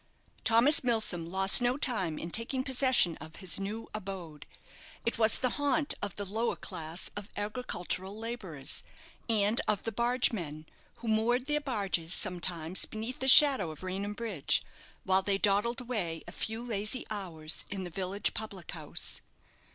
[0.43, 4.47] Thomas Milsom lost no time in taking possession of his new abode.
[5.05, 8.83] It was the haunt of the lower class of agricultural labourers,
[9.29, 14.63] and of the bargemen, who moored their barges sometimes beneath the shadow of Raynham Bridge,
[15.03, 19.21] while they dawdled away a few lazy hours in the village public house.